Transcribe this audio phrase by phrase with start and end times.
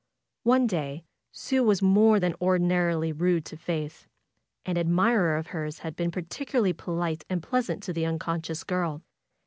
[0.45, 4.07] One day Sue was more than ordinarily rude to Faith.
[4.65, 9.03] An admirer of hers had been particularly polite and pleasant to the unconscious girl.